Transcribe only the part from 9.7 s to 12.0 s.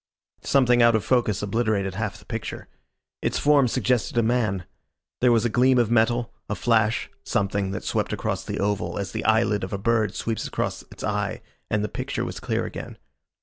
a bird sweeps across its eye, and the